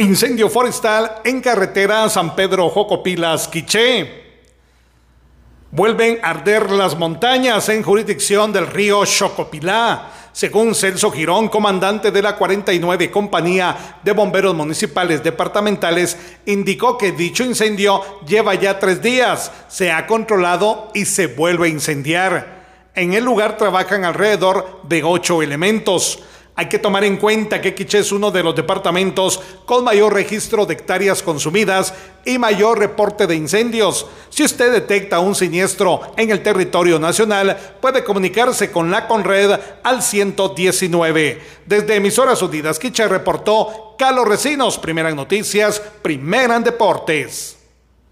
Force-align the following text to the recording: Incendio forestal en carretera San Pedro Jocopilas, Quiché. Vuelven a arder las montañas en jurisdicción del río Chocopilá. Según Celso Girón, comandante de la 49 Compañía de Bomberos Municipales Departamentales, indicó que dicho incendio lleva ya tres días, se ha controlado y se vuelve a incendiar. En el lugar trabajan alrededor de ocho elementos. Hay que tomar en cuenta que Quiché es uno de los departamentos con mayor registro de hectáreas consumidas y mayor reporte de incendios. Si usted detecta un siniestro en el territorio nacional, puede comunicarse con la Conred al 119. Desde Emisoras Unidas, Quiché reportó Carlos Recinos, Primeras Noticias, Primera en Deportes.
Incendio 0.00 0.48
forestal 0.48 1.20
en 1.24 1.42
carretera 1.42 2.08
San 2.08 2.34
Pedro 2.34 2.70
Jocopilas, 2.70 3.46
Quiché. 3.48 4.30
Vuelven 5.72 6.18
a 6.22 6.30
arder 6.30 6.70
las 6.70 6.96
montañas 6.96 7.68
en 7.68 7.82
jurisdicción 7.82 8.50
del 8.50 8.66
río 8.66 9.04
Chocopilá. 9.04 10.10
Según 10.32 10.74
Celso 10.74 11.10
Girón, 11.10 11.50
comandante 11.50 12.10
de 12.10 12.22
la 12.22 12.36
49 12.36 13.10
Compañía 13.10 13.98
de 14.02 14.12
Bomberos 14.12 14.54
Municipales 14.54 15.22
Departamentales, 15.22 16.16
indicó 16.46 16.96
que 16.96 17.12
dicho 17.12 17.44
incendio 17.44 18.02
lleva 18.26 18.54
ya 18.54 18.78
tres 18.78 19.02
días, 19.02 19.52
se 19.68 19.92
ha 19.92 20.06
controlado 20.06 20.90
y 20.94 21.04
se 21.04 21.26
vuelve 21.26 21.66
a 21.66 21.70
incendiar. 21.70 22.60
En 22.94 23.12
el 23.12 23.22
lugar 23.22 23.58
trabajan 23.58 24.06
alrededor 24.06 24.80
de 24.84 25.04
ocho 25.04 25.42
elementos. 25.42 26.20
Hay 26.60 26.68
que 26.68 26.78
tomar 26.78 27.04
en 27.04 27.16
cuenta 27.16 27.62
que 27.62 27.74
Quiché 27.74 28.00
es 28.00 28.12
uno 28.12 28.30
de 28.30 28.42
los 28.42 28.54
departamentos 28.54 29.40
con 29.64 29.82
mayor 29.82 30.12
registro 30.12 30.66
de 30.66 30.74
hectáreas 30.74 31.22
consumidas 31.22 31.94
y 32.22 32.36
mayor 32.36 32.78
reporte 32.78 33.26
de 33.26 33.34
incendios. 33.34 34.06
Si 34.28 34.44
usted 34.44 34.70
detecta 34.70 35.20
un 35.20 35.34
siniestro 35.34 36.12
en 36.18 36.30
el 36.30 36.42
territorio 36.42 36.98
nacional, 36.98 37.56
puede 37.80 38.04
comunicarse 38.04 38.70
con 38.70 38.90
la 38.90 39.08
Conred 39.08 39.58
al 39.82 40.02
119. 40.02 41.40
Desde 41.64 41.96
Emisoras 41.96 42.42
Unidas, 42.42 42.78
Quiché 42.78 43.08
reportó 43.08 43.94
Carlos 43.98 44.28
Recinos, 44.28 44.76
Primeras 44.76 45.14
Noticias, 45.14 45.80
Primera 46.02 46.56
en 46.56 46.64
Deportes. 46.64 47.59